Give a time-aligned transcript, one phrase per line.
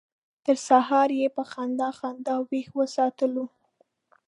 [0.45, 3.45] تر سهاره یې په خندا خندا ویښ وساتلو.